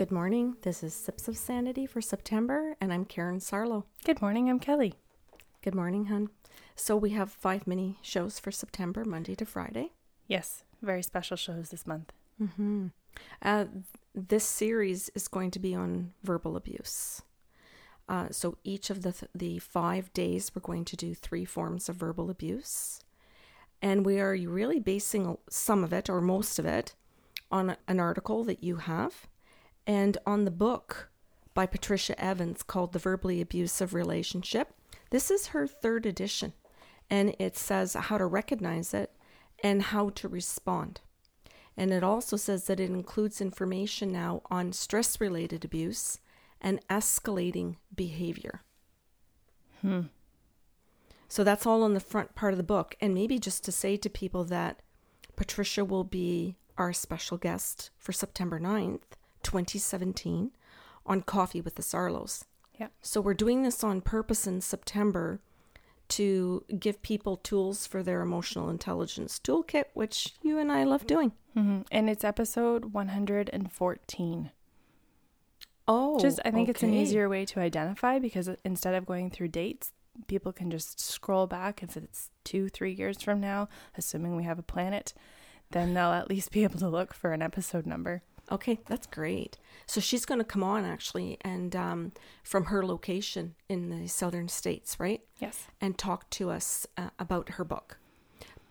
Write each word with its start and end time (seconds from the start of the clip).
Good 0.00 0.10
morning. 0.10 0.56
This 0.62 0.82
is 0.82 0.94
Sips 0.94 1.28
of 1.28 1.36
Sanity 1.36 1.84
for 1.84 2.00
September, 2.00 2.74
and 2.80 2.90
I'm 2.90 3.04
Karen 3.04 3.38
Sarlo. 3.38 3.84
Good 4.02 4.22
morning, 4.22 4.48
I'm 4.48 4.58
Kelly. 4.58 4.94
Good 5.60 5.74
morning, 5.74 6.06
hun. 6.06 6.30
So 6.74 6.96
we 6.96 7.10
have 7.10 7.30
five 7.30 7.66
mini 7.66 7.98
shows 8.00 8.38
for 8.38 8.50
September, 8.50 9.04
Monday 9.04 9.34
to 9.34 9.44
Friday. 9.44 9.92
Yes, 10.26 10.64
very 10.80 11.02
special 11.02 11.36
shows 11.36 11.68
this 11.68 11.86
month. 11.86 12.14
Mm-hmm. 12.42 12.86
Uh, 13.42 13.66
this 14.14 14.44
series 14.44 15.10
is 15.14 15.28
going 15.28 15.50
to 15.50 15.58
be 15.58 15.74
on 15.74 16.14
verbal 16.24 16.56
abuse. 16.56 17.20
Uh, 18.08 18.28
so 18.30 18.56
each 18.64 18.88
of 18.88 19.02
the 19.02 19.12
th- 19.12 19.30
the 19.34 19.58
five 19.58 20.10
days, 20.14 20.52
we're 20.54 20.62
going 20.62 20.86
to 20.86 20.96
do 20.96 21.14
three 21.14 21.44
forms 21.44 21.90
of 21.90 21.96
verbal 21.96 22.30
abuse, 22.30 23.00
and 23.82 24.06
we 24.06 24.18
are 24.18 24.32
really 24.32 24.80
basing 24.80 25.36
some 25.50 25.84
of 25.84 25.92
it 25.92 26.08
or 26.08 26.22
most 26.22 26.58
of 26.58 26.64
it 26.64 26.94
on 27.52 27.76
an 27.86 28.00
article 28.00 28.44
that 28.44 28.64
you 28.64 28.76
have 28.76 29.26
and 29.86 30.18
on 30.26 30.44
the 30.44 30.50
book 30.50 31.10
by 31.54 31.66
Patricia 31.66 32.18
Evans 32.22 32.62
called 32.62 32.92
The 32.92 32.98
Verbally 32.98 33.40
Abusive 33.40 33.94
Relationship. 33.94 34.74
This 35.10 35.30
is 35.30 35.48
her 35.48 35.66
third 35.66 36.06
edition, 36.06 36.52
and 37.08 37.34
it 37.38 37.56
says 37.56 37.94
how 37.94 38.18
to 38.18 38.26
recognize 38.26 38.94
it 38.94 39.12
and 39.62 39.82
how 39.82 40.10
to 40.10 40.28
respond. 40.28 41.00
And 41.76 41.92
it 41.92 42.04
also 42.04 42.36
says 42.36 42.66
that 42.66 42.80
it 42.80 42.90
includes 42.90 43.40
information 43.40 44.12
now 44.12 44.42
on 44.50 44.72
stress 44.72 45.20
related 45.20 45.64
abuse 45.64 46.18
and 46.60 46.86
escalating 46.88 47.76
behavior. 47.94 48.62
Hmm. 49.80 50.02
So 51.28 51.44
that's 51.44 51.64
all 51.64 51.82
on 51.82 51.94
the 51.94 52.00
front 52.00 52.34
part 52.34 52.52
of 52.52 52.58
the 52.58 52.64
book. 52.64 52.96
And 53.00 53.14
maybe 53.14 53.38
just 53.38 53.64
to 53.64 53.72
say 53.72 53.96
to 53.96 54.10
people 54.10 54.44
that 54.44 54.82
Patricia 55.36 55.84
will 55.84 56.04
be 56.04 56.56
our 56.76 56.92
special 56.92 57.38
guest 57.38 57.90
for 57.98 58.12
September 58.12 58.58
9th 58.58 59.16
2017 59.42 60.50
on 61.06 61.22
Coffee 61.22 61.60
with 61.60 61.74
the 61.74 61.82
Sarlos. 61.82 62.44
Yeah. 62.78 62.88
So 63.02 63.20
we're 63.20 63.34
doing 63.34 63.62
this 63.62 63.84
on 63.84 64.00
purpose 64.00 64.46
in 64.46 64.60
September 64.60 65.40
to 66.08 66.64
give 66.78 67.02
people 67.02 67.36
tools 67.36 67.86
for 67.86 68.02
their 68.02 68.20
emotional 68.20 68.68
intelligence 68.68 69.40
toolkit, 69.42 69.84
which 69.94 70.34
you 70.42 70.58
and 70.58 70.72
I 70.72 70.84
love 70.84 71.06
doing. 71.06 71.32
Mm-hmm. 71.56 71.82
And 71.90 72.10
it's 72.10 72.24
episode 72.24 72.86
114. 72.86 74.50
Oh, 75.88 76.20
just 76.20 76.40
I 76.44 76.50
think 76.50 76.64
okay. 76.64 76.70
it's 76.70 76.82
an 76.82 76.94
easier 76.94 77.28
way 77.28 77.44
to 77.46 77.60
identify 77.60 78.18
because 78.18 78.48
instead 78.64 78.94
of 78.94 79.06
going 79.06 79.30
through 79.30 79.48
dates, 79.48 79.92
people 80.26 80.52
can 80.52 80.70
just 80.70 81.00
scroll 81.00 81.46
back 81.46 81.82
if 81.82 81.96
it's 81.96 82.30
two, 82.44 82.68
three 82.68 82.92
years 82.92 83.20
from 83.22 83.40
now, 83.40 83.68
assuming 83.96 84.36
we 84.36 84.44
have 84.44 84.58
a 84.58 84.62
planet, 84.62 85.14
then 85.70 85.94
they'll 85.94 86.12
at 86.12 86.28
least 86.28 86.50
be 86.50 86.64
able 86.64 86.78
to 86.78 86.88
look 86.88 87.14
for 87.14 87.32
an 87.32 87.42
episode 87.42 87.86
number. 87.86 88.22
Okay, 88.50 88.80
that's 88.86 89.06
great. 89.06 89.58
So 89.86 90.00
she's 90.00 90.24
going 90.24 90.38
to 90.38 90.44
come 90.44 90.62
on 90.62 90.84
actually, 90.84 91.38
and 91.42 91.74
um, 91.76 92.12
from 92.42 92.66
her 92.66 92.84
location 92.84 93.54
in 93.68 93.90
the 93.90 94.08
southern 94.08 94.48
states, 94.48 94.98
right? 94.98 95.20
Yes. 95.38 95.66
And 95.80 95.96
talk 95.96 96.28
to 96.30 96.50
us 96.50 96.86
uh, 96.96 97.10
about 97.18 97.50
her 97.50 97.64
book. 97.64 97.98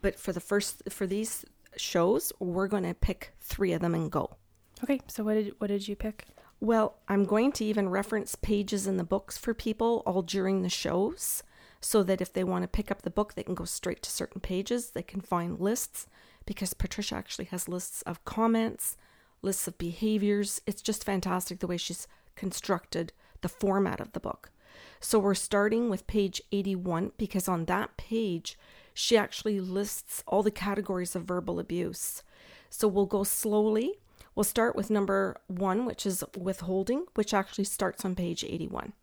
But 0.01 0.19
for 0.19 0.33
the 0.33 0.39
first 0.39 0.83
for 0.89 1.07
these 1.07 1.45
shows, 1.75 2.31
we're 2.39 2.67
going 2.67 2.83
to 2.83 2.93
pick 2.93 3.33
three 3.39 3.73
of 3.73 3.81
them 3.81 3.95
and 3.95 4.11
go. 4.11 4.37
Okay. 4.83 5.01
So 5.07 5.23
what 5.23 5.35
did 5.35 5.53
what 5.59 5.67
did 5.67 5.87
you 5.87 5.95
pick? 5.95 6.25
Well, 6.61 6.97
I'm 7.07 7.23
going 7.23 7.53
to 7.53 7.65
even 7.65 7.89
reference 7.89 8.35
pages 8.35 8.85
in 8.85 8.97
the 8.97 9.03
books 9.05 9.37
for 9.37 9.53
people 9.53 10.03
all 10.05 10.21
during 10.21 10.61
the 10.61 10.69
shows, 10.69 11.41
so 11.79 12.03
that 12.03 12.21
if 12.21 12.33
they 12.33 12.43
want 12.43 12.63
to 12.63 12.67
pick 12.67 12.91
up 12.91 13.03
the 13.03 13.09
book, 13.09 13.33
they 13.33 13.43
can 13.43 13.55
go 13.55 13.65
straight 13.65 14.01
to 14.03 14.11
certain 14.11 14.41
pages. 14.41 14.91
They 14.91 15.03
can 15.03 15.21
find 15.21 15.59
lists 15.59 16.07
because 16.45 16.73
Patricia 16.73 17.15
actually 17.15 17.45
has 17.45 17.69
lists 17.69 18.01
of 18.01 18.25
comments 18.25 18.97
lists 19.41 19.67
of 19.67 19.77
behaviors. 19.77 20.61
It's 20.65 20.81
just 20.81 21.03
fantastic 21.03 21.59
the 21.59 21.67
way 21.67 21.77
she's 21.77 22.07
constructed 22.35 23.13
the 23.41 23.49
format 23.49 23.99
of 23.99 24.11
the 24.13 24.19
book. 24.19 24.51
So 24.99 25.19
we're 25.19 25.35
starting 25.35 25.89
with 25.89 26.07
page 26.07 26.41
81 26.51 27.13
because 27.17 27.47
on 27.47 27.65
that 27.65 27.95
page, 27.97 28.57
she 28.93 29.17
actually 29.17 29.59
lists 29.59 30.23
all 30.27 30.43
the 30.43 30.51
categories 30.51 31.15
of 31.15 31.23
verbal 31.23 31.59
abuse. 31.59 32.21
So 32.69 32.87
we'll 32.87 33.05
go 33.05 33.23
slowly. 33.23 33.93
We'll 34.35 34.43
start 34.43 34.75
with 34.75 34.89
number 34.89 35.37
one, 35.47 35.85
which 35.85 36.05
is 36.05 36.23
withholding, 36.37 37.05
which 37.15 37.33
actually 37.33 37.63
starts 37.63 38.03
on 38.03 38.15
page 38.15 38.43
81. 38.43 38.93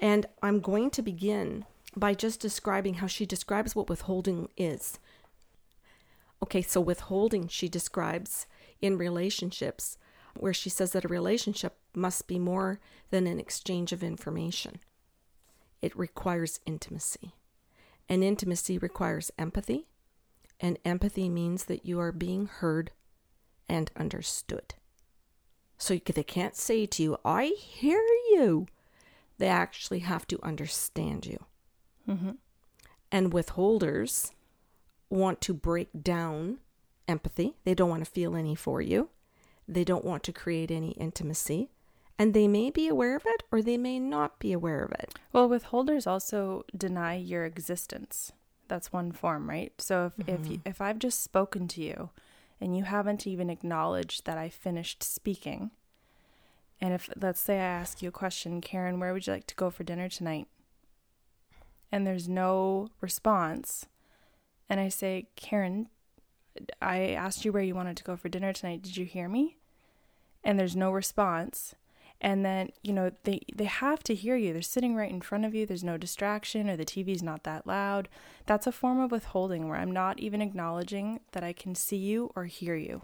And 0.00 0.26
I'm 0.42 0.60
going 0.60 0.90
to 0.90 1.02
begin 1.02 1.64
by 1.96 2.14
just 2.14 2.40
describing 2.40 2.94
how 2.94 3.06
she 3.06 3.26
describes 3.26 3.76
what 3.76 3.88
withholding 3.88 4.48
is. 4.56 4.98
Okay, 6.42 6.62
so 6.62 6.80
withholding, 6.80 7.46
she 7.46 7.68
describes 7.68 8.46
in 8.82 8.98
relationships, 8.98 9.96
where 10.36 10.52
she 10.52 10.68
says 10.68 10.92
that 10.92 11.04
a 11.04 11.08
relationship 11.08 11.78
must 11.94 12.26
be 12.26 12.38
more 12.38 12.80
than 13.10 13.26
an 13.26 13.38
exchange 13.38 13.92
of 13.92 14.02
information. 14.02 14.80
It 15.80 15.96
requires 15.96 16.60
intimacy. 16.66 17.34
And 18.08 18.22
intimacy 18.22 18.78
requires 18.78 19.30
empathy, 19.38 19.86
and 20.60 20.78
empathy 20.84 21.28
means 21.28 21.64
that 21.64 21.86
you 21.86 21.98
are 22.00 22.12
being 22.12 22.46
heard 22.46 22.90
and 23.68 23.90
understood. 23.96 24.74
So 25.78 25.96
they 25.96 26.22
can't 26.22 26.56
say 26.56 26.86
to 26.86 27.02
you, 27.02 27.16
I 27.24 27.46
hear 27.46 28.00
you. 28.30 28.66
They 29.38 29.48
actually 29.48 30.00
have 30.00 30.26
to 30.28 30.38
understand 30.42 31.26
you. 31.26 31.44
Mm-hmm. 32.08 32.32
And 33.10 33.32
withholders 33.32 34.30
want 35.10 35.40
to 35.42 35.54
break 35.54 35.88
down 36.02 36.58
empathy. 37.08 37.56
They 37.64 37.74
don't 37.74 37.90
want 37.90 38.04
to 38.04 38.10
feel 38.10 38.36
any 38.36 38.54
for 38.54 38.80
you. 38.80 39.10
They 39.68 39.84
don't 39.84 40.04
want 40.04 40.22
to 40.24 40.32
create 40.32 40.70
any 40.70 40.90
intimacy. 40.92 41.70
And 42.18 42.34
they 42.34 42.46
may 42.46 42.70
be 42.70 42.88
aware 42.88 43.16
of 43.16 43.24
it 43.26 43.42
or 43.50 43.62
they 43.62 43.78
may 43.78 43.98
not 43.98 44.38
be 44.38 44.52
aware 44.52 44.82
of 44.82 44.92
it. 44.92 45.14
Well, 45.32 45.48
withholders 45.48 46.06
also 46.06 46.64
deny 46.76 47.16
your 47.16 47.44
existence. 47.44 48.32
That's 48.68 48.92
one 48.92 49.12
form, 49.12 49.48
right? 49.48 49.72
So 49.78 50.12
if 50.26 50.26
mm-hmm. 50.26 50.54
if 50.54 50.60
if 50.64 50.80
I've 50.80 50.98
just 50.98 51.22
spoken 51.22 51.68
to 51.68 51.82
you 51.82 52.10
and 52.60 52.76
you 52.76 52.84
haven't 52.84 53.26
even 53.26 53.50
acknowledged 53.50 54.24
that 54.24 54.38
I 54.38 54.48
finished 54.48 55.02
speaking, 55.02 55.72
and 56.80 56.94
if 56.94 57.08
let's 57.20 57.40
say 57.40 57.58
I 57.58 57.64
ask 57.64 58.02
you 58.02 58.08
a 58.08 58.12
question, 58.12 58.60
Karen, 58.60 59.00
where 59.00 59.12
would 59.12 59.26
you 59.26 59.32
like 59.32 59.46
to 59.48 59.54
go 59.54 59.70
for 59.70 59.84
dinner 59.84 60.08
tonight? 60.08 60.46
And 61.90 62.06
there's 62.06 62.28
no 62.28 62.88
response. 63.00 63.86
And 64.68 64.80
I 64.80 64.88
say, 64.88 65.28
Karen, 65.36 65.88
I 66.80 67.10
asked 67.10 67.44
you 67.44 67.52
where 67.52 67.62
you 67.62 67.74
wanted 67.74 67.96
to 67.98 68.04
go 68.04 68.16
for 68.16 68.28
dinner 68.28 68.52
tonight. 68.52 68.82
Did 68.82 68.96
you 68.96 69.04
hear 69.04 69.28
me? 69.28 69.58
And 70.44 70.58
there's 70.58 70.76
no 70.76 70.90
response. 70.90 71.74
And 72.20 72.44
then, 72.44 72.70
you 72.82 72.92
know, 72.92 73.10
they 73.24 73.40
they 73.54 73.64
have 73.64 74.02
to 74.04 74.14
hear 74.14 74.36
you. 74.36 74.52
They're 74.52 74.62
sitting 74.62 74.94
right 74.94 75.10
in 75.10 75.20
front 75.20 75.44
of 75.44 75.54
you. 75.54 75.66
There's 75.66 75.82
no 75.82 75.96
distraction 75.96 76.70
or 76.70 76.76
the 76.76 76.84
TV's 76.84 77.22
not 77.22 77.42
that 77.44 77.66
loud. 77.66 78.08
That's 78.46 78.66
a 78.66 78.72
form 78.72 79.00
of 79.00 79.10
withholding 79.10 79.68
where 79.68 79.78
I'm 79.78 79.90
not 79.90 80.20
even 80.20 80.40
acknowledging 80.40 81.20
that 81.32 81.42
I 81.42 81.52
can 81.52 81.74
see 81.74 81.96
you 81.96 82.30
or 82.36 82.44
hear 82.44 82.76
you. 82.76 83.02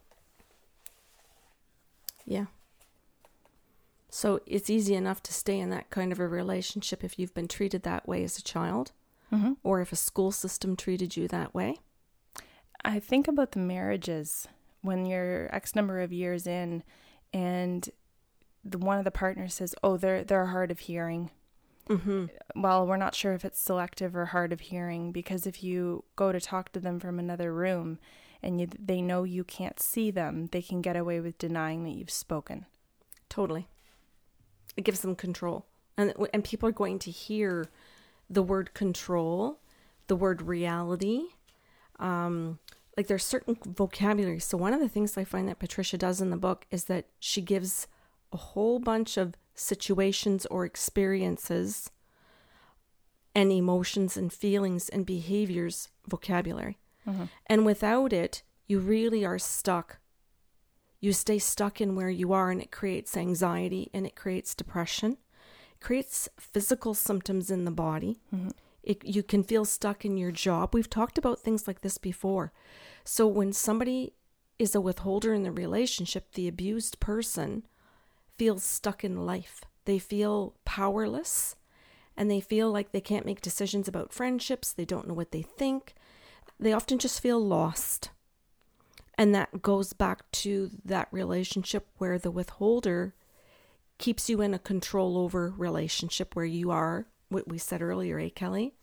Yeah. 2.25 2.47
So 4.11 4.41
it's 4.47 4.71
easy 4.71 4.95
enough 4.95 5.23
to 5.25 5.33
stay 5.33 5.59
in 5.59 5.71
that 5.71 5.91
kind 5.91 6.13
of 6.13 6.21
a 6.21 6.29
relationship 6.29 7.03
if 7.03 7.19
you've 7.19 7.35
been 7.35 7.49
treated 7.49 7.83
that 7.83 8.07
way 8.07 8.23
as 8.25 8.39
a 8.39 8.43
child 8.43 8.93
mm-hmm. 9.33 9.53
or 9.63 9.81
if 9.81 9.93
a 9.93 9.97
school 9.97 10.31
system 10.31 10.77
treated 10.77 11.17
you 11.17 11.29
that 11.29 11.55
way. 11.55 11.77
I 12.85 13.01
think 13.01 13.29
about 13.29 13.53
the 13.53 13.59
marriages 13.59 14.49
when 14.83 15.07
you're 15.07 15.55
X 15.55 15.75
number 15.75 16.01
of 16.01 16.13
years 16.13 16.47
in 16.47 16.83
and 17.33 17.89
the 18.65 18.79
one 18.79 18.99
of 18.99 19.05
the 19.05 19.11
partners 19.11 19.55
says, 19.55 19.75
"Oh, 19.83 19.97
they're 19.97 20.25
they're 20.25 20.47
hard 20.47 20.71
of 20.71 20.81
hearing." 20.81 21.31
Mm-hmm. 21.89 22.27
Well, 22.55 22.87
we're 22.87 22.99
not 22.99 23.15
sure 23.15 23.33
if 23.33 23.45
it's 23.45 23.61
selective 23.61 24.15
or 24.15 24.27
hard 24.27 24.53
of 24.53 24.61
hearing 24.61 25.11
because 25.11 25.47
if 25.47 25.63
you 25.63 26.05
go 26.17 26.33
to 26.33 26.41
talk 26.41 26.71
to 26.73 26.81
them 26.81 27.01
from 27.01 27.19
another 27.19 27.53
room 27.53 27.99
and 28.43 28.61
you, 28.61 28.69
they 28.79 29.01
know 29.01 29.23
you 29.25 29.43
can't 29.43 29.81
see 29.81 30.11
them, 30.11 30.49
they 30.53 30.61
can 30.61 30.83
get 30.83 30.97
away 30.97 31.19
with 31.21 31.39
denying 31.39 31.85
that 31.85 31.95
you've 31.95 32.11
spoken. 32.11 32.67
Totally. 33.31 33.69
It 34.77 34.85
gives 34.85 35.01
them 35.01 35.17
control. 35.17 35.65
And 35.97 36.13
and 36.33 36.45
people 36.45 36.69
are 36.69 36.73
going 36.73 36.99
to 37.01 37.11
hear 37.11 37.69
the 38.29 38.43
word 38.43 38.75
control, 38.75 39.59
the 40.09 40.17
word 40.17 40.43
reality, 40.43 41.23
um, 41.99 42.59
like 42.99 43.07
there's 43.07 43.25
certain 43.25 43.57
vocabulary. 43.65 44.41
So 44.41 44.59
one 44.59 44.75
of 44.75 44.81
the 44.81 44.89
things 44.89 45.17
I 45.17 45.23
find 45.23 45.49
that 45.49 45.61
Patricia 45.61 45.97
does 45.97 46.21
in 46.21 46.31
the 46.31 46.37
book 46.37 46.67
is 46.73 46.87
that 46.87 47.07
she 47.21 47.41
gives 47.41 47.87
a 48.33 48.37
whole 48.37 48.81
bunch 48.81 49.17
of 49.17 49.35
situations 49.55 50.47
or 50.47 50.65
experiences 50.65 51.93
and 53.37 53.53
emotions 53.53 54.17
and 54.17 54.33
feelings 54.33 54.89
and 54.89 55.07
behaviors 55.07 55.91
vocabulary. 56.09 56.77
Mm-hmm. 57.07 57.27
And 57.47 57.65
without 57.65 58.13
it, 58.13 58.43
you 58.67 58.81
really 58.81 59.25
are 59.25 59.39
stuck. 59.39 60.01
You 60.99 61.13
stay 61.13 61.39
stuck 61.39 61.81
in 61.81 61.95
where 61.95 62.11
you 62.11 62.33
are, 62.33 62.51
and 62.51 62.61
it 62.61 62.73
creates 62.73 63.17
anxiety 63.17 63.91
and 63.95 64.07
it 64.07 64.17
creates 64.17 64.57
depression. 64.57 65.19
It 65.71 65.81
creates 65.81 66.29
physical 66.37 66.95
symptoms 66.95 67.49
in 67.49 67.65
the 67.65 67.71
body. 67.71 68.19
Mm-hmm. 68.35 68.49
It, 68.89 69.05
you 69.05 69.23
can 69.23 69.45
feel 69.45 69.67
stuck 69.67 70.05
in 70.07 70.17
your 70.17 70.33
job. 70.33 70.75
We've 70.75 70.89
talked 70.89 71.19
about 71.19 71.39
things 71.39 71.69
like 71.69 71.83
this 71.83 71.99
before. 71.99 72.53
So 73.05 73.27
when 73.27 73.53
somebody 73.53 74.15
is 74.59 74.75
a 74.75 74.81
withholder 74.81 75.35
in 75.35 75.43
the 75.43 75.53
relationship, 75.53 76.33
the 76.33 76.49
abused 76.49 76.99
person 76.99 77.67
feels 78.39 78.65
stuck 78.65 79.05
in 79.05 79.27
life. 79.27 79.61
They 79.85 79.99
feel 79.99 80.55
powerless 80.65 81.55
and 82.17 82.31
they 82.31 82.41
feel 82.41 82.73
like 82.73 82.93
they 82.93 83.01
can't 83.03 83.27
make 83.27 83.43
decisions 83.43 83.89
about 83.89 84.13
friendships. 84.13 84.73
They 84.73 84.87
don't 84.87 85.07
know 85.07 85.15
what 85.15 85.33
they 85.33 85.43
think. 85.43 85.95
They 86.59 86.73
often 86.73 86.99
just 86.99 87.21
feel 87.21 87.39
lost. 87.39 88.11
And 89.19 89.35
that 89.35 89.61
goes 89.61 89.93
back 89.93 90.31
to 90.33 90.71
that 90.85 91.09
relationship 91.11 91.89
where 91.99 92.19
the 92.19 92.31
withholder 92.31 93.15
keeps 93.99 94.31
you 94.31 94.41
in 94.41 94.55
a 94.55 94.59
control 94.59 95.19
over 95.19 95.53
relationship 95.57 96.35
where 96.35 96.45
you 96.45 96.71
are, 96.71 97.07
what 97.29 97.49
we 97.49 97.59
said 97.59 97.83
earlier, 97.83 98.19
eh, 98.19 98.31
Kelly? 98.35 98.75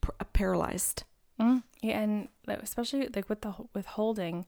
P- 0.00 0.10
paralyzed. 0.32 1.04
Mm. 1.40 1.62
Yeah, 1.80 2.00
and 2.00 2.28
especially 2.46 3.08
like 3.14 3.28
with 3.28 3.42
the 3.42 3.54
withholding, 3.74 4.46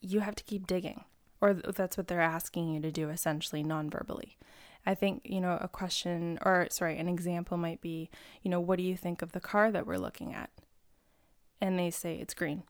you 0.00 0.20
have 0.20 0.34
to 0.36 0.44
keep 0.44 0.66
digging, 0.66 1.04
or 1.40 1.54
that's 1.54 1.96
what 1.96 2.08
they're 2.08 2.20
asking 2.20 2.72
you 2.72 2.80
to 2.80 2.90
do 2.90 3.10
essentially 3.10 3.62
non-verbally. 3.62 4.36
I 4.86 4.94
think, 4.94 5.22
you 5.24 5.40
know, 5.40 5.58
a 5.60 5.68
question 5.68 6.38
or 6.42 6.68
sorry, 6.70 6.96
an 6.98 7.08
example 7.08 7.56
might 7.56 7.80
be, 7.80 8.08
you 8.42 8.50
know, 8.50 8.60
what 8.60 8.76
do 8.78 8.84
you 8.84 8.96
think 8.96 9.20
of 9.20 9.32
the 9.32 9.40
car 9.40 9.72
that 9.72 9.86
we're 9.86 9.98
looking 9.98 10.32
at? 10.32 10.50
And 11.60 11.78
they 11.78 11.90
say 11.90 12.16
it's 12.16 12.34
green. 12.34 12.62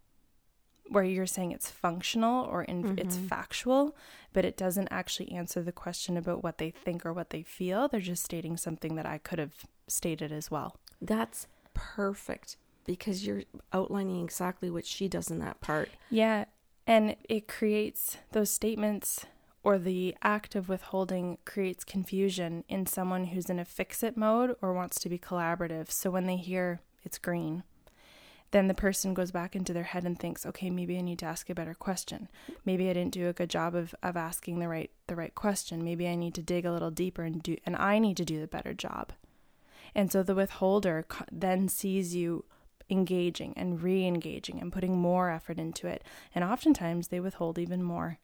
Where 0.89 1.05
you're 1.05 1.27
saying 1.27 1.53
it's 1.53 1.71
functional 1.71 2.45
or 2.45 2.63
in, 2.63 2.83
mm-hmm. 2.83 2.99
it's 2.99 3.17
factual, 3.17 3.97
but 4.33 4.45
it 4.45 4.57
doesn't 4.57 4.89
actually 4.91 5.33
answer 5.33 5.63
the 5.63 5.73
question 5.73 6.17
about 6.17 6.45
what 6.45 6.59
they 6.59 6.71
think 6.71 7.05
or 7.05 7.13
what 7.13 7.31
they 7.31 7.43
feel. 7.43 7.89
They're 7.89 8.01
just 8.01 8.25
stating 8.25 8.57
something 8.57 8.95
that 8.95 9.07
I 9.07 9.19
could 9.19 9.39
have 9.39 9.67
stated 9.89 10.31
as 10.31 10.51
well. 10.51 10.77
That's 11.01 11.49
perfect 11.75 12.57
because 12.85 13.27
you're 13.27 13.43
outlining 13.73 14.23
exactly 14.23 14.71
what 14.71 14.87
she 14.87 15.09
does 15.09 15.31
in 15.31 15.41
that 15.41 15.61
part. 15.61 15.91
Yeah. 16.09 16.45
And 16.87 17.17
it 17.29 17.49
creates 17.49 18.19
those 18.31 18.51
statements 18.51 19.27
or 19.67 19.79
the 19.79 20.15
act 20.23 20.55
of 20.55 20.69
withholding 20.69 21.39
creates 21.45 21.83
confusion 21.83 22.63
in 22.69 22.87
someone 22.87 23.25
who's 23.25 23.51
in 23.51 23.59
a 23.59 23.65
fix 23.65 24.05
it 24.05 24.17
mode 24.17 24.55
or 24.63 24.73
wants 24.73 25.01
to 25.01 25.09
be 25.09 25.19
collaborative. 25.19 25.91
So 25.91 26.09
when 26.09 26.27
they 26.27 26.37
hear 26.37 26.81
it's 27.03 27.19
green, 27.19 27.65
then 28.51 28.69
the 28.69 28.75
person 28.75 29.15
goes 29.15 29.31
back 29.31 29.57
into 29.57 29.73
their 29.73 29.85
head 29.85 30.05
and 30.05 30.19
thinks, 30.19 30.47
okay, 30.47 30.71
maybe 30.71 30.97
I 30.97 31.01
need 31.01 31.19
to 31.21 31.27
ask 31.27 31.51
a 31.51 31.55
better 31.55 31.75
question. 31.75 32.29
Maybe 32.65 32.89
I 32.89 32.93
didn't 32.93 33.15
do 33.15 33.29
a 33.29 33.33
good 33.33 33.51
job 33.51 33.75
of, 33.75 33.95
of 34.03 34.17
asking 34.17 34.59
the 34.59 34.69
right 34.69 34.91
the 35.09 35.17
right 35.17 35.35
question. 35.35 35.85
Maybe 35.85 36.09
I 36.09 36.15
need 36.15 36.35
to 36.35 36.43
dig 36.43 36.65
a 36.65 36.73
little 36.73 36.91
deeper 36.91 37.23
and 37.23 37.43
do 37.43 37.57
and 37.65 37.77
I 37.77 37.99
need 37.99 38.17
to 38.19 38.25
do 38.25 38.41
the 38.41 38.47
better 38.47 38.75
job. 38.75 39.13
And 39.95 40.13
so 40.13 40.23
the 40.23 40.35
withholder 40.35 41.07
then 41.33 41.69
sees 41.69 42.15
you 42.15 42.45
engaging 42.89 43.53
and 43.57 43.83
re-engaging 43.83 44.61
and 44.61 44.73
putting 44.73 44.97
more 44.97 45.31
effort 45.31 45.59
into 45.59 45.87
it. 45.87 46.05
And 46.35 46.45
oftentimes 46.45 47.09
they 47.09 47.21
withhold 47.21 47.59
even 47.59 47.83
more. 47.83 48.19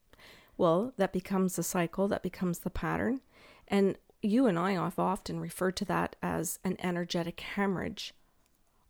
Well, 0.56 0.92
that 0.98 1.12
becomes 1.12 1.56
the 1.56 1.62
cycle, 1.62 2.08
that 2.08 2.22
becomes 2.22 2.60
the 2.60 2.70
pattern. 2.70 3.22
And 3.66 3.96
you 4.20 4.46
and 4.46 4.58
I 4.58 4.72
have 4.72 4.98
often 4.98 5.40
referred 5.40 5.76
to 5.78 5.84
that 5.86 6.14
as 6.22 6.58
an 6.62 6.76
energetic 6.80 7.40
hemorrhage 7.40 8.14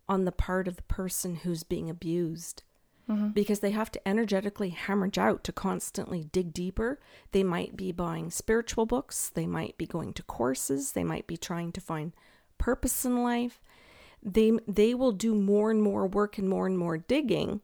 on 0.09 0.25
the 0.25 0.33
part 0.33 0.69
of 0.69 0.77
the 0.77 0.83
person 0.83 1.37
who's 1.37 1.63
being 1.63 1.89
abused. 1.89 2.63
Mm-hmm. 3.09 3.29
Because 3.31 3.61
they 3.61 3.73
have 3.73 3.91
to 3.93 4.09
energetically 4.09 4.71
hemorrhage 4.71 5.19
out 5.19 5.43
to 5.45 5.53
constantly 5.53 6.25
dig 6.25 6.53
deeper. 6.53 7.01
They 7.33 7.43
might 7.43 7.77
be 7.77 7.91
buying 7.91 8.31
spiritual 8.31 8.87
books, 8.87 9.29
they 9.29 9.47
might 9.47 9.77
be 9.77 9.87
going 9.87 10.13
to 10.15 10.23
courses, 10.23 10.93
they 10.93 11.03
might 11.03 11.27
be 11.27 11.37
trying 11.37 11.73
to 11.73 11.81
find 11.81 12.13
purpose 12.59 13.05
in 13.05 13.23
life. 13.23 13.61
They, 14.23 14.53
they 14.69 14.95
will 14.95 15.11
do 15.11 15.35
more 15.35 15.73
and 15.73 15.83
more 15.83 16.07
work 16.07 16.39
and 16.39 16.49
more 16.49 16.67
and 16.67 16.79
more 16.79 16.97
digging 16.97 17.61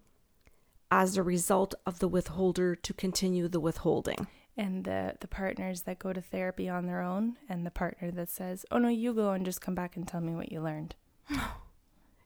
as 0.90 1.16
a 1.16 1.22
result 1.22 1.74
of 1.86 2.00
the 2.00 2.08
withholder 2.08 2.74
to 2.74 2.92
continue 2.92 3.46
the 3.46 3.60
withholding. 3.60 4.26
And 4.56 4.84
the, 4.84 5.14
the 5.20 5.28
partners 5.28 5.82
that 5.82 6.00
go 6.00 6.12
to 6.12 6.20
therapy 6.20 6.68
on 6.68 6.86
their 6.86 7.00
own, 7.00 7.36
and 7.48 7.64
the 7.64 7.70
partner 7.70 8.10
that 8.10 8.28
says, 8.28 8.66
Oh, 8.72 8.78
no, 8.78 8.88
you 8.88 9.14
go 9.14 9.30
and 9.30 9.44
just 9.44 9.60
come 9.60 9.76
back 9.76 9.94
and 9.94 10.08
tell 10.08 10.20
me 10.20 10.34
what 10.34 10.50
you 10.50 10.60
learned. 10.60 10.96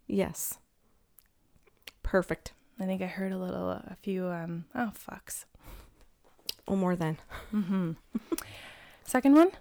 yes. 0.07 0.59
Perfect. 2.03 2.53
I 2.81 2.85
think 2.85 3.03
I 3.03 3.07
heard 3.07 3.33
a 3.33 3.39
little, 3.39 3.71
a 3.71 3.97
few, 4.03 4.27
um, 4.27 4.65
oh, 4.75 4.93
fucks. 4.95 5.45
Oh, 6.67 6.77
more 6.77 6.97
than. 6.97 7.19
Mm-hmm. 7.53 7.93
second 9.05 9.35
one? 9.35 9.53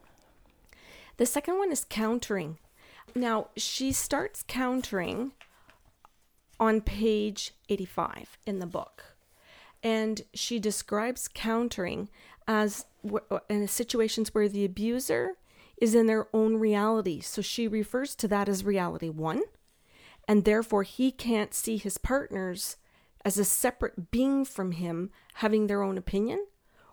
The 1.18 1.26
second 1.26 1.58
one 1.58 1.72
is 1.72 1.86
countering. 1.88 2.58
Now, 3.14 3.48
she 3.56 3.92
starts 3.92 4.44
countering 4.48 5.34
on 6.60 6.82
page 6.82 7.54
85 7.70 8.38
in 8.46 8.60
the 8.60 8.66
book. 8.66 9.16
And 9.84 10.22
she 10.34 10.60
describes 10.60 11.28
countering 11.28 12.10
as 12.48 12.86
in 13.50 13.68
situations 13.68 14.34
where 14.34 14.48
the 14.48 14.64
abuser 14.64 15.34
is 15.82 15.96
in 15.96 16.06
their 16.06 16.28
own 16.34 16.58
reality. 16.58 17.20
So 17.20 17.42
she 17.42 17.68
refers 17.68 18.16
to 18.16 18.28
that 18.28 18.48
as 18.48 18.64
reality 18.64 19.10
one. 19.10 19.42
And 20.32 20.46
therefore, 20.46 20.84
he 20.84 21.12
can't 21.12 21.54
see 21.54 21.76
his 21.76 21.98
partners 21.98 22.78
as 23.26 23.38
a 23.38 23.44
separate 23.44 24.12
being 24.12 24.46
from 24.46 24.72
him 24.72 25.10
having 25.34 25.68
their 25.68 25.84
own 25.84 25.98
opinion 25.98 26.48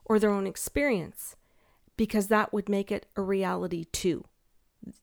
or 0.05 0.19
their 0.19 0.33
own 0.33 0.45
experience, 0.45 1.37
because 1.97 2.27
that 2.27 2.53
would 2.53 2.69
make 2.69 2.91
it 2.91 3.07
a 3.15 3.23
reality 3.23 3.85
too. 3.93 4.25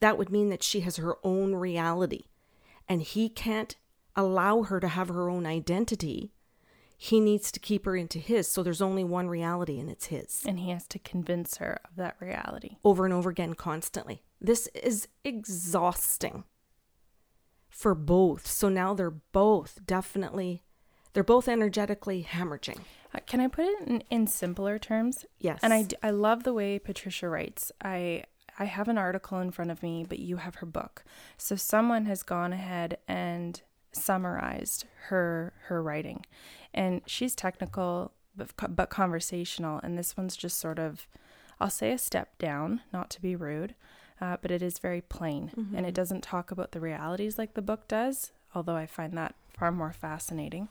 That 0.01 0.17
would 0.17 0.29
mean 0.29 0.49
that 0.49 0.63
she 0.63 0.81
has 0.81 0.97
her 0.97 1.15
own 1.23 1.55
reality, 1.55 2.25
and 2.89 3.01
he 3.03 3.29
can't 3.29 3.77
allow 4.17 4.63
her 4.63 4.81
to 4.81 4.89
have 4.89 5.07
her 5.07 5.29
own 5.29 5.45
identity, 5.45 6.33
he 6.97 7.21
needs 7.21 7.53
to 7.53 7.59
keep 7.61 7.85
her 7.85 7.95
into 7.95 8.19
his. 8.19 8.49
So 8.49 8.63
there's 8.63 8.81
only 8.81 9.05
one 9.05 9.29
reality 9.29 9.79
and 9.79 9.89
it's 9.89 10.07
his. 10.07 10.43
And 10.45 10.59
he 10.59 10.71
has 10.71 10.85
to 10.87 10.99
convince 10.99 11.55
her 11.59 11.79
of 11.85 11.95
that 11.95 12.17
reality 12.19 12.79
over 12.83 13.05
and 13.05 13.13
over 13.13 13.29
again, 13.29 13.53
constantly. 13.53 14.23
This 14.41 14.67
is 14.73 15.07
exhausting 15.23 16.43
for 17.75 17.93
both. 17.93 18.47
So 18.47 18.69
now 18.69 18.93
they're 18.93 19.09
both 19.11 19.79
definitely, 19.85 20.63
they're 21.13 21.23
both 21.23 21.47
energetically 21.47 22.25
hemorrhaging. 22.29 22.79
Uh, 23.13 23.19
can 23.27 23.39
I 23.39 23.47
put 23.47 23.65
it 23.65 23.87
in, 23.87 24.03
in 24.09 24.27
simpler 24.27 24.79
terms? 24.79 25.25
Yes. 25.39 25.59
And 25.61 25.73
I, 25.73 25.87
I 26.01 26.11
love 26.11 26.43
the 26.43 26.53
way 26.53 26.79
Patricia 26.79 27.27
writes. 27.27 27.71
I 27.83 28.23
I 28.57 28.65
have 28.65 28.87
an 28.87 28.97
article 28.97 29.39
in 29.39 29.51
front 29.51 29.69
of 29.69 29.83
me, 29.83 30.05
but 30.07 30.17
you 30.17 30.37
have 30.37 30.55
her 30.55 30.65
book. 30.65 31.03
So 31.37 31.57
someone 31.57 32.05
has 32.05 32.23
gone 32.23 32.53
ahead 32.53 32.99
and 33.05 33.61
summarized 33.91 34.85
her 35.07 35.53
her 35.65 35.81
writing 35.81 36.25
and 36.73 37.01
she's 37.05 37.33
technical 37.33 38.11
but, 38.35 38.75
but 38.75 38.89
conversational 38.89 39.79
and 39.83 39.97
this 39.97 40.17
one's 40.17 40.35
just 40.35 40.59
sort 40.59 40.77
of 40.77 41.07
i'll 41.61 41.69
say 41.69 41.91
a 41.91 41.97
step 41.97 42.37
down 42.37 42.81
not 42.91 43.09
to 43.09 43.21
be 43.21 43.35
rude 43.35 43.73
uh, 44.21 44.37
but 44.41 44.51
it 44.51 44.61
is 44.61 44.79
very 44.79 45.01
plain 45.01 45.51
mm-hmm. 45.57 45.75
and 45.75 45.85
it 45.85 45.93
doesn't 45.93 46.21
talk 46.21 46.51
about 46.51 46.71
the 46.71 46.79
realities 46.79 47.37
like 47.37 47.53
the 47.53 47.61
book 47.61 47.87
does 47.87 48.31
although 48.53 48.75
i 48.75 48.85
find 48.85 49.17
that 49.17 49.35
far 49.57 49.71
more 49.71 49.93
fascinating 49.93 50.67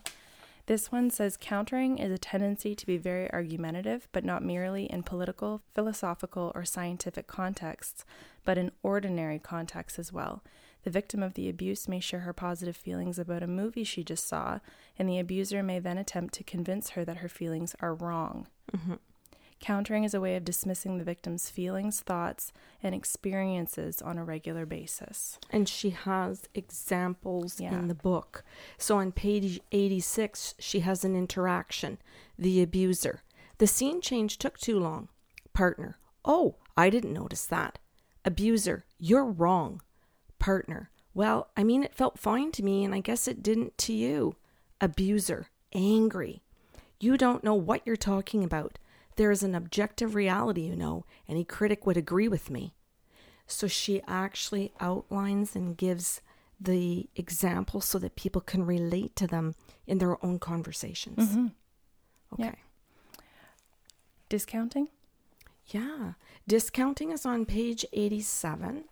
this 0.67 0.91
one 0.91 1.11
says 1.11 1.37
countering 1.39 1.99
is 1.99 2.11
a 2.11 2.17
tendency 2.17 2.73
to 2.73 2.85
be 2.87 2.97
very 2.97 3.31
argumentative, 3.31 4.07
but 4.11 4.25
not 4.25 4.43
merely 4.43 4.85
in 4.85 5.03
political, 5.03 5.61
philosophical, 5.75 6.51
or 6.55 6.65
scientific 6.65 7.27
contexts, 7.27 8.03
but 8.43 8.57
in 8.57 8.71
ordinary 8.81 9.37
contexts 9.37 9.99
as 9.99 10.11
well. 10.11 10.43
The 10.83 10.89
victim 10.89 11.21
of 11.21 11.35
the 11.35 11.49
abuse 11.49 11.87
may 11.87 11.99
share 11.99 12.21
her 12.21 12.33
positive 12.33 12.75
feelings 12.75 13.19
about 13.19 13.43
a 13.43 13.47
movie 13.47 13.83
she 13.83 14.03
just 14.03 14.27
saw, 14.27 14.59
and 14.97 15.07
the 15.07 15.19
abuser 15.19 15.61
may 15.61 15.77
then 15.77 15.99
attempt 15.99 16.33
to 16.35 16.43
convince 16.43 16.91
her 16.91 17.05
that 17.05 17.17
her 17.17 17.29
feelings 17.29 17.75
are 17.79 17.93
wrong. 17.93 18.47
Mm-hmm. 18.75 18.93
Countering 19.59 20.03
is 20.03 20.13
a 20.13 20.21
way 20.21 20.35
of 20.35 20.43
dismissing 20.43 20.97
the 20.97 21.03
victim's 21.03 21.49
feelings, 21.49 22.01
thoughts, 22.01 22.51
and 22.83 22.93
experiences 22.93 24.01
on 24.01 24.17
a 24.17 24.23
regular 24.23 24.65
basis. 24.65 25.39
And 25.49 25.67
she 25.67 25.91
has 25.91 26.47
examples 26.53 27.59
yeah. 27.59 27.73
in 27.73 27.87
the 27.87 27.95
book. 27.95 28.43
So 28.77 28.97
on 28.97 29.11
page 29.11 29.59
86, 29.71 30.55
she 30.59 30.81
has 30.81 31.03
an 31.03 31.15
interaction. 31.15 31.97
The 32.37 32.61
abuser. 32.61 33.23
The 33.57 33.67
scene 33.67 34.01
change 34.01 34.37
took 34.37 34.57
too 34.57 34.79
long. 34.79 35.07
Partner. 35.53 35.97
Oh, 36.25 36.55
I 36.75 36.89
didn't 36.89 37.13
notice 37.13 37.45
that. 37.45 37.79
Abuser. 38.25 38.85
You're 38.99 39.25
wrong. 39.25 39.81
Partner. 40.37 40.89
Well, 41.13 41.49
I 41.55 41.63
mean, 41.63 41.83
it 41.83 41.95
felt 41.95 42.19
fine 42.19 42.51
to 42.53 42.63
me, 42.63 42.83
and 42.83 42.93
I 42.93 42.99
guess 42.99 43.27
it 43.27 43.41
didn't 43.41 43.77
to 43.79 43.93
you. 43.93 44.35
Abuser. 44.81 45.47
Angry. 45.73 46.43
You 46.99 47.17
don't 47.17 47.43
know 47.43 47.55
what 47.55 47.81
you're 47.85 47.95
talking 47.95 48.43
about. 48.43 48.77
There 49.15 49.31
is 49.31 49.43
an 49.43 49.55
objective 49.55 50.15
reality, 50.15 50.61
you 50.61 50.75
know. 50.75 51.05
Any 51.27 51.43
critic 51.43 51.85
would 51.85 51.97
agree 51.97 52.27
with 52.27 52.49
me. 52.49 52.73
So 53.47 53.67
she 53.67 54.01
actually 54.07 54.73
outlines 54.79 55.55
and 55.55 55.77
gives 55.77 56.21
the 56.59 57.09
example 57.15 57.81
so 57.81 57.99
that 57.99 58.15
people 58.15 58.41
can 58.41 58.65
relate 58.65 59.15
to 59.17 59.27
them 59.27 59.55
in 59.85 59.97
their 59.99 60.23
own 60.25 60.39
conversations. 60.39 61.29
Mm-hmm. 61.29 61.47
Okay. 62.33 62.55
Discounting? 64.29 64.89
Yeah. 65.67 66.13
Discounting 66.47 67.11
is 67.11 67.25
on 67.25 67.45
page 67.45 67.85
87. 67.93 68.85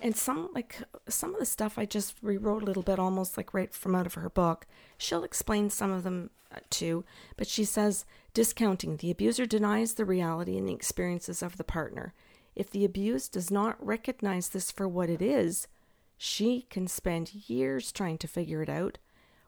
And 0.00 0.16
some 0.16 0.48
like 0.54 0.82
some 1.08 1.34
of 1.34 1.40
the 1.40 1.46
stuff 1.46 1.78
I 1.78 1.84
just 1.84 2.16
rewrote 2.22 2.62
a 2.62 2.66
little 2.66 2.82
bit 2.82 2.98
almost 2.98 3.36
like 3.36 3.52
right 3.52 3.72
from 3.72 3.94
out 3.94 4.06
of 4.06 4.14
her 4.14 4.30
book. 4.30 4.66
She'll 4.96 5.22
explain 5.22 5.68
some 5.68 5.90
of 5.90 6.02
them 6.02 6.30
uh, 6.54 6.60
too, 6.70 7.04
but 7.36 7.46
she 7.46 7.64
says 7.64 8.06
discounting 8.34 8.96
the 8.96 9.10
abuser 9.10 9.46
denies 9.46 9.94
the 9.94 10.04
reality 10.04 10.56
and 10.56 10.68
the 10.68 10.74
experiences 10.74 11.42
of 11.42 11.56
the 11.56 11.64
partner. 11.64 12.14
If 12.54 12.70
the 12.70 12.84
abused 12.84 13.32
does 13.32 13.50
not 13.50 13.84
recognize 13.84 14.48
this 14.48 14.70
for 14.70 14.88
what 14.88 15.10
it 15.10 15.22
is, 15.22 15.68
she 16.16 16.66
can 16.70 16.86
spend 16.86 17.48
years 17.48 17.92
trying 17.92 18.18
to 18.18 18.28
figure 18.28 18.62
it 18.62 18.68
out, 18.68 18.98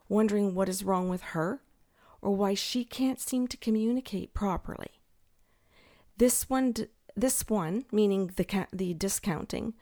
wondering 0.08 0.54
what 0.54 0.68
is 0.68 0.84
wrong 0.84 1.08
with 1.08 1.22
her 1.22 1.62
or 2.20 2.34
why 2.34 2.54
she 2.54 2.84
can't 2.84 3.20
seem 3.20 3.46
to 3.48 3.56
communicate 3.56 4.34
properly. 4.34 5.00
This 6.16 6.48
one 6.48 6.74
this 7.16 7.48
one, 7.48 7.84
meaning 7.92 8.32
the 8.36 8.66
the 8.72 8.94
discounting, 8.94 9.74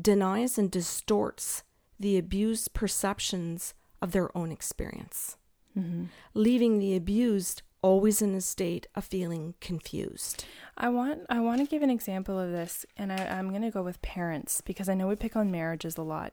denies 0.00 0.58
and 0.58 0.70
distorts 0.70 1.62
the 1.98 2.18
abused 2.18 2.74
perceptions 2.74 3.74
of 4.02 4.12
their 4.12 4.36
own 4.36 4.52
experience, 4.52 5.36
mm-hmm. 5.76 6.04
leaving 6.34 6.78
the 6.78 6.94
abused 6.94 7.62
always 7.86 8.20
in 8.20 8.34
a 8.34 8.40
state 8.40 8.88
of 8.96 9.04
feeling 9.04 9.54
confused. 9.60 10.44
I 10.76 10.88
want 10.88 11.20
I 11.30 11.38
want 11.38 11.60
to 11.60 11.70
give 11.70 11.82
an 11.82 11.90
example 11.90 12.36
of 12.36 12.50
this, 12.50 12.84
and 12.96 13.12
I, 13.12 13.26
I'm 13.38 13.50
going 13.50 13.62
to 13.62 13.70
go 13.70 13.84
with 13.84 14.02
parents 14.02 14.60
because 14.60 14.88
I 14.88 14.94
know 14.94 15.06
we 15.06 15.14
pick 15.14 15.36
on 15.36 15.52
marriages 15.52 15.96
a 15.96 16.02
lot. 16.02 16.32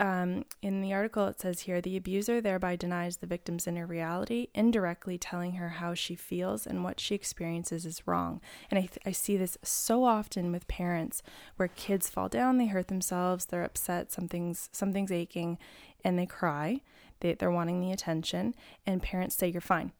Um, 0.00 0.46
in 0.62 0.80
the 0.80 0.94
article, 0.94 1.26
it 1.26 1.38
says 1.38 1.60
here 1.60 1.82
the 1.82 1.98
abuser 1.98 2.40
thereby 2.40 2.74
denies 2.76 3.18
the 3.18 3.26
victim's 3.26 3.66
inner 3.66 3.86
reality, 3.86 4.48
indirectly 4.54 5.18
telling 5.18 5.52
her 5.52 5.68
how 5.68 5.92
she 5.92 6.14
feels 6.14 6.66
and 6.66 6.82
what 6.82 6.98
she 6.98 7.14
experiences 7.14 7.84
is 7.84 8.06
wrong. 8.06 8.40
And 8.70 8.78
I, 8.78 8.86
th- 8.86 9.04
I 9.04 9.12
see 9.12 9.36
this 9.36 9.58
so 9.62 10.04
often 10.04 10.50
with 10.50 10.66
parents 10.68 11.22
where 11.56 11.68
kids 11.68 12.08
fall 12.08 12.30
down, 12.30 12.56
they 12.56 12.68
hurt 12.68 12.88
themselves, 12.88 13.44
they're 13.44 13.62
upset, 13.62 14.10
something's 14.10 14.70
something's 14.72 15.12
aching, 15.12 15.58
and 16.02 16.18
they 16.18 16.24
cry. 16.24 16.80
They, 17.20 17.34
they're 17.34 17.50
wanting 17.50 17.82
the 17.82 17.92
attention, 17.92 18.54
and 18.86 19.02
parents 19.02 19.36
say, 19.36 19.48
"You're 19.48 19.60
fine. 19.60 19.92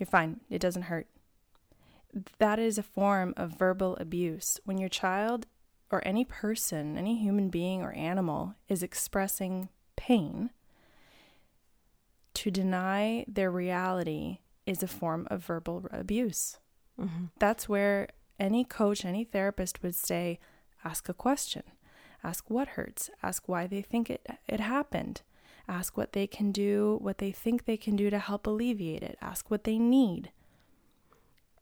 You're 0.00 0.06
fine. 0.06 0.40
It 0.48 0.60
doesn't 0.60 0.84
hurt. 0.84 1.06
That 2.38 2.58
is 2.58 2.78
a 2.78 2.82
form 2.82 3.34
of 3.36 3.58
verbal 3.58 3.98
abuse. 4.00 4.58
When 4.64 4.78
your 4.78 4.88
child 4.88 5.46
or 5.90 6.02
any 6.06 6.24
person, 6.24 6.96
any 6.96 7.18
human 7.18 7.50
being 7.50 7.82
or 7.82 7.92
animal 7.92 8.54
is 8.66 8.82
expressing 8.82 9.68
pain, 9.96 10.50
to 12.32 12.50
deny 12.50 13.26
their 13.28 13.50
reality 13.50 14.38
is 14.64 14.82
a 14.82 14.88
form 14.88 15.28
of 15.30 15.44
verbal 15.44 15.86
abuse. 15.90 16.56
Mm-hmm. 16.98 17.26
That's 17.38 17.68
where 17.68 18.08
any 18.38 18.64
coach, 18.64 19.04
any 19.04 19.24
therapist 19.24 19.82
would 19.82 19.94
say, 19.94 20.38
ask 20.82 21.10
a 21.10 21.14
question. 21.14 21.64
Ask 22.24 22.48
what 22.48 22.68
hurts. 22.68 23.10
Ask 23.22 23.48
why 23.50 23.66
they 23.66 23.82
think 23.82 24.08
it, 24.08 24.26
it 24.48 24.60
happened. 24.60 25.20
Ask 25.70 25.96
what 25.96 26.12
they 26.12 26.26
can 26.26 26.50
do, 26.50 26.98
what 27.00 27.18
they 27.18 27.30
think 27.30 27.64
they 27.64 27.76
can 27.76 27.94
do 27.94 28.10
to 28.10 28.18
help 28.18 28.46
alleviate 28.46 29.04
it. 29.04 29.16
Ask 29.22 29.50
what 29.50 29.62
they 29.62 29.78
need. 29.78 30.32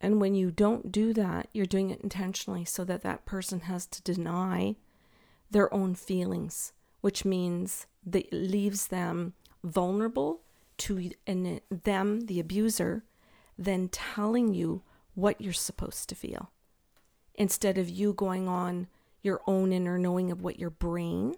And 0.01 0.19
when 0.19 0.35
you 0.35 0.51
don't 0.51 0.91
do 0.91 1.13
that, 1.13 1.49
you're 1.53 1.67
doing 1.67 1.91
it 1.91 2.01
intentionally 2.01 2.65
so 2.65 2.85
that 2.85 3.03
that 3.03 3.27
person 3.27 3.61
has 3.61 3.85
to 3.87 4.03
deny 4.03 4.77
their 5.51 5.73
own 5.75 5.95
feelings, 5.95 6.73
which 7.03 7.27
means 7.27 7.87
that 8.07 8.33
leaves 8.33 8.87
them 8.87 9.35
vulnerable 9.63 10.41
to 10.79 11.11
and 11.27 11.61
them, 11.71 12.23
the 12.23 12.41
abuser, 12.41 13.05
then 13.59 13.89
telling 13.89 14.55
you 14.55 14.83
what 15.15 15.41
you're 15.41 15.53
supposed 15.53 16.09
to 16.09 16.15
feel 16.15 16.51
instead 17.35 17.77
of 17.77 17.91
you 17.91 18.13
going 18.15 18.49
on 18.49 18.87
your 19.23 19.41
own 19.47 19.73
inner 19.73 19.99
knowing 19.99 20.31
of 20.31 20.41
what 20.41 20.59
your 20.59 20.71
brain 20.71 21.35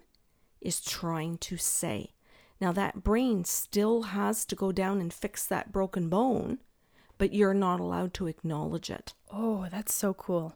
is 0.61 0.79
trying 0.79 1.37
to 1.37 1.57
say. 1.57 2.13
Now, 2.61 2.71
that 2.73 3.03
brain 3.03 3.43
still 3.43 4.03
has 4.03 4.45
to 4.45 4.55
go 4.55 4.71
down 4.71 5.01
and 5.01 5.11
fix 5.11 5.47
that 5.47 5.71
broken 5.71 6.09
bone, 6.09 6.59
but 7.17 7.33
you're 7.33 7.55
not 7.55 7.79
allowed 7.79 8.13
to 8.13 8.27
acknowledge 8.27 8.91
it. 8.91 9.15
Oh, 9.31 9.67
that's 9.71 9.95
so 9.95 10.13
cool. 10.13 10.55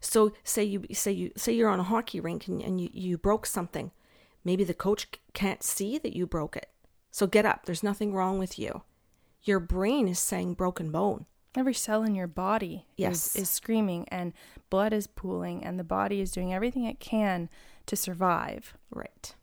So, 0.00 0.32
say 0.42 0.64
you 0.64 0.84
say 0.92 1.12
you 1.12 1.30
say 1.36 1.52
you're 1.52 1.70
on 1.70 1.80
a 1.80 1.84
hockey 1.84 2.18
rink 2.18 2.48
and, 2.48 2.60
and 2.60 2.80
you, 2.80 2.90
you 2.92 3.18
broke 3.18 3.46
something. 3.46 3.92
Maybe 4.44 4.64
the 4.64 4.74
coach 4.74 5.06
can't 5.32 5.62
see 5.62 5.96
that 5.98 6.16
you 6.16 6.26
broke 6.26 6.56
it. 6.56 6.68
So 7.10 7.26
get 7.26 7.46
up. 7.46 7.66
There's 7.66 7.82
nothing 7.82 8.12
wrong 8.12 8.38
with 8.38 8.58
you. 8.58 8.82
Your 9.42 9.60
brain 9.60 10.08
is 10.08 10.18
saying 10.18 10.54
broken 10.54 10.90
bone. 10.90 11.26
Every 11.56 11.74
cell 11.74 12.02
in 12.02 12.14
your 12.14 12.26
body 12.26 12.86
yes. 12.96 13.34
is, 13.34 13.42
is 13.42 13.50
screaming 13.50 14.08
and 14.08 14.32
blood 14.70 14.92
is 14.92 15.06
pooling 15.06 15.64
and 15.64 15.78
the 15.78 15.84
body 15.84 16.20
is 16.20 16.30
doing 16.30 16.52
everything 16.52 16.84
it 16.84 17.00
can 17.00 17.48
to 17.86 17.96
survive. 17.96 18.76
Right 18.90 19.34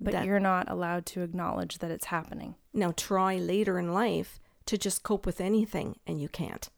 but 0.00 0.12
that, 0.12 0.26
you're 0.26 0.40
not 0.40 0.70
allowed 0.70 1.06
to 1.06 1.22
acknowledge 1.22 1.78
that 1.78 1.90
it's 1.90 2.06
happening. 2.06 2.54
Now, 2.72 2.92
try 2.96 3.36
later 3.36 3.78
in 3.78 3.92
life 3.92 4.38
to 4.66 4.78
just 4.78 5.02
cope 5.02 5.26
with 5.26 5.40
anything, 5.40 5.98
and 6.06 6.20
you 6.20 6.28
can't. 6.28 6.68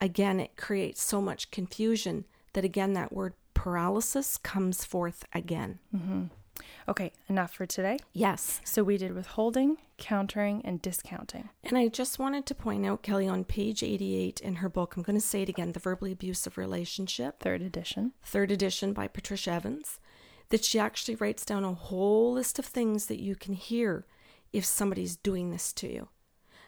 Again, 0.00 0.38
it 0.40 0.56
creates 0.56 1.02
so 1.02 1.20
much 1.20 1.50
confusion 1.50 2.24
that, 2.52 2.64
again, 2.64 2.92
that 2.92 3.12
word 3.12 3.34
paralysis 3.54 4.36
comes 4.36 4.84
forth 4.84 5.24
again. 5.32 5.78
Mm-hmm. 5.94 6.24
Okay, 6.88 7.12
enough 7.28 7.52
for 7.52 7.66
today. 7.66 7.98
Yes. 8.12 8.60
So 8.64 8.82
we 8.82 8.96
did 8.96 9.14
withholding, 9.14 9.76
countering, 9.96 10.62
and 10.64 10.80
discounting. 10.80 11.50
And 11.62 11.76
I 11.76 11.88
just 11.88 12.18
wanted 12.18 12.46
to 12.46 12.54
point 12.54 12.86
out, 12.86 13.02
Kelly, 13.02 13.28
on 13.28 13.44
page 13.44 13.82
88 13.82 14.40
in 14.40 14.56
her 14.56 14.68
book, 14.68 14.96
I'm 14.96 15.02
going 15.02 15.18
to 15.18 15.24
say 15.24 15.42
it 15.42 15.48
again 15.48 15.72
The 15.72 15.80
Verbally 15.80 16.12
Abusive 16.12 16.56
Relationship, 16.56 17.40
third 17.40 17.62
edition. 17.62 18.12
Third 18.22 18.50
edition 18.50 18.92
by 18.92 19.06
Patricia 19.06 19.52
Evans 19.52 20.00
that 20.50 20.64
she 20.64 20.78
actually 20.78 21.14
writes 21.14 21.44
down 21.44 21.64
a 21.64 21.74
whole 21.74 22.32
list 22.32 22.58
of 22.58 22.64
things 22.64 23.06
that 23.06 23.20
you 23.20 23.34
can 23.34 23.54
hear 23.54 24.06
if 24.52 24.64
somebody's 24.64 25.16
doing 25.16 25.50
this 25.50 25.72
to 25.74 25.92
you. 25.92 26.08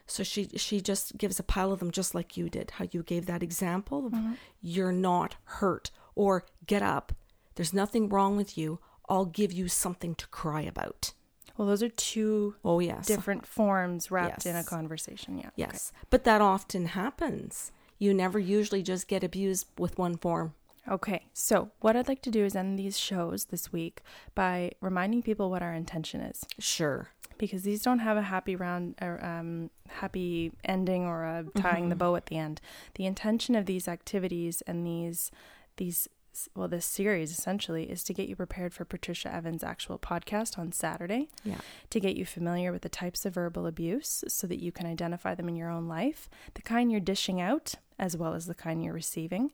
So 0.06 0.24
she 0.24 0.48
she 0.56 0.80
just 0.80 1.16
gives 1.18 1.38
a 1.38 1.44
pile 1.44 1.72
of 1.72 1.78
them 1.78 1.92
just 1.92 2.14
like 2.14 2.36
you 2.36 2.48
did, 2.48 2.72
how 2.72 2.86
you 2.90 3.02
gave 3.02 3.26
that 3.26 3.42
example 3.42 4.06
of 4.06 4.12
mm-hmm. 4.12 4.32
you're 4.60 4.92
not 4.92 5.36
hurt 5.44 5.92
or 6.16 6.44
get 6.66 6.82
up. 6.82 7.12
There's 7.54 7.72
nothing 7.72 8.08
wrong 8.08 8.36
with 8.36 8.58
you. 8.58 8.80
I'll 9.08 9.24
give 9.24 9.52
you 9.52 9.68
something 9.68 10.14
to 10.16 10.26
cry 10.28 10.62
about. 10.62 11.12
Well, 11.56 11.68
those 11.68 11.82
are 11.82 11.88
two 11.88 12.56
oh 12.64 12.80
yes 12.80 13.06
different 13.06 13.46
forms 13.46 14.10
wrapped 14.10 14.44
yes. 14.44 14.46
in 14.46 14.56
a 14.56 14.64
conversation. 14.64 15.38
Yeah. 15.38 15.50
Yes. 15.56 15.92
Okay. 15.94 16.06
But 16.10 16.24
that 16.24 16.40
often 16.40 16.86
happens. 16.86 17.70
You 17.98 18.12
never 18.12 18.38
usually 18.38 18.82
just 18.82 19.06
get 19.06 19.22
abused 19.22 19.66
with 19.78 19.98
one 19.98 20.16
form. 20.16 20.54
Okay, 20.88 21.26
so 21.32 21.70
what 21.80 21.96
I'd 21.96 22.08
like 22.08 22.22
to 22.22 22.30
do 22.30 22.44
is 22.44 22.56
end 22.56 22.78
these 22.78 22.98
shows 22.98 23.46
this 23.46 23.72
week 23.72 24.02
by 24.34 24.72
reminding 24.80 25.22
people 25.22 25.50
what 25.50 25.62
our 25.62 25.74
intention 25.74 26.20
is. 26.20 26.44
Sure. 26.58 27.10
Because 27.38 27.62
these 27.62 27.82
don't 27.82 28.00
have 28.00 28.16
a 28.16 28.22
happy 28.22 28.56
round, 28.56 28.96
or 29.00 29.24
um, 29.24 29.70
happy 29.88 30.52
ending, 30.64 31.04
or 31.04 31.24
a 31.24 31.44
tying 31.56 31.84
mm-hmm. 31.84 31.88
the 31.90 31.96
bow 31.96 32.16
at 32.16 32.26
the 32.26 32.36
end. 32.36 32.60
The 32.94 33.06
intention 33.06 33.54
of 33.54 33.66
these 33.66 33.88
activities 33.88 34.62
and 34.66 34.86
these 34.86 35.30
these 35.76 36.08
well, 36.54 36.68
this 36.68 36.86
series 36.86 37.32
essentially 37.32 37.90
is 37.90 38.04
to 38.04 38.14
get 38.14 38.28
you 38.28 38.36
prepared 38.36 38.72
for 38.72 38.84
Patricia 38.84 39.34
Evans' 39.34 39.64
actual 39.64 39.98
podcast 39.98 40.58
on 40.58 40.72
Saturday. 40.72 41.28
Yeah. 41.44 41.58
To 41.90 42.00
get 42.00 42.16
you 42.16 42.24
familiar 42.24 42.72
with 42.72 42.82
the 42.82 42.88
types 42.88 43.26
of 43.26 43.34
verbal 43.34 43.66
abuse 43.66 44.24
so 44.28 44.46
that 44.46 44.62
you 44.62 44.72
can 44.72 44.86
identify 44.86 45.34
them 45.34 45.48
in 45.48 45.56
your 45.56 45.70
own 45.70 45.88
life, 45.88 46.28
the 46.54 46.62
kind 46.62 46.90
you're 46.90 47.00
dishing 47.00 47.40
out, 47.40 47.74
as 48.00 48.16
well 48.16 48.34
as 48.34 48.46
the 48.46 48.54
kind 48.54 48.82
you're 48.82 48.92
receiving, 48.92 49.52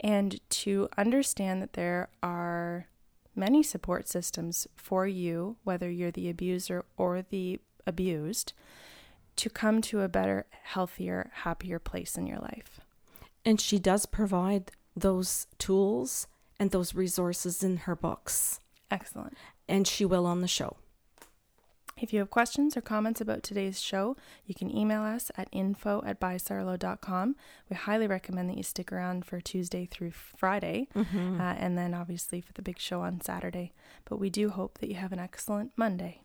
and 0.00 0.38
to 0.50 0.88
understand 0.96 1.60
that 1.60 1.72
there 1.72 2.08
are 2.22 2.86
many 3.34 3.62
support 3.62 4.06
systems 4.06 4.68
for 4.76 5.06
you, 5.06 5.56
whether 5.64 5.90
you're 5.90 6.12
the 6.12 6.28
abuser 6.28 6.84
or 6.96 7.22
the 7.22 7.58
abused, 7.86 8.52
to 9.36 9.50
come 9.50 9.80
to 9.82 10.02
a 10.02 10.08
better, 10.08 10.46
healthier, 10.62 11.30
happier 11.32 11.78
place 11.78 12.16
in 12.16 12.26
your 12.26 12.38
life. 12.38 12.80
And 13.44 13.60
she 13.60 13.78
does 13.78 14.06
provide 14.06 14.72
those 14.94 15.46
tools 15.58 16.26
and 16.58 16.70
those 16.70 16.94
resources 16.94 17.62
in 17.62 17.78
her 17.78 17.96
books. 17.96 18.60
Excellent. 18.90 19.36
And 19.68 19.86
she 19.86 20.04
will 20.04 20.26
on 20.26 20.40
the 20.40 20.48
show. 20.48 20.76
If 21.98 22.12
you 22.12 22.18
have 22.18 22.28
questions 22.28 22.76
or 22.76 22.82
comments 22.82 23.22
about 23.22 23.42
today's 23.42 23.80
show, 23.80 24.18
you 24.44 24.54
can 24.54 24.74
email 24.74 25.00
us 25.00 25.30
at 25.38 25.48
info 25.50 26.02
at 26.04 26.20
bysarlo.com. 26.20 27.36
We 27.70 27.76
highly 27.76 28.06
recommend 28.06 28.50
that 28.50 28.58
you 28.58 28.62
stick 28.62 28.92
around 28.92 29.24
for 29.24 29.40
Tuesday 29.40 29.86
through 29.86 30.10
Friday, 30.10 30.88
mm-hmm. 30.94 31.40
uh, 31.40 31.54
and 31.54 31.78
then 31.78 31.94
obviously 31.94 32.42
for 32.42 32.52
the 32.52 32.60
big 32.60 32.78
show 32.78 33.00
on 33.00 33.22
Saturday. 33.22 33.72
But 34.04 34.18
we 34.18 34.28
do 34.28 34.50
hope 34.50 34.76
that 34.78 34.90
you 34.90 34.96
have 34.96 35.12
an 35.12 35.18
excellent 35.18 35.72
Monday. 35.74 36.20